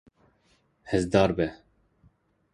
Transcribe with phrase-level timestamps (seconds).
[0.89, 1.47] Hêzdar be.